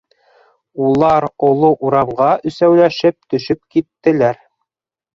Улар 0.85 1.27
оло 1.51 1.71
урамға 1.89 2.31
өсәүләшеп 2.51 3.19
төшөп 3.35 3.65
киттеләр 3.77 4.45